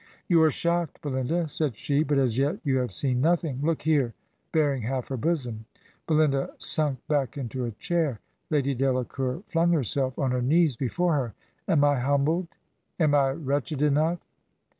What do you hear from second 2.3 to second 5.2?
yet you have seen nothing— look here'— ^baring half her